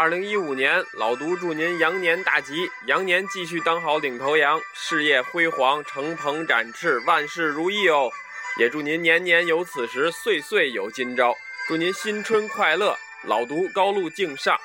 [0.00, 8.10] 二零一五年，老读祝您羊年大吉，羊年继续当好领头羊，事业辉煌，乘鹏展翅，万事如意哦！
[8.58, 11.36] 也祝您年年有此时，岁岁有今朝。
[11.68, 14.58] 祝您新春快乐，老读高路敬上。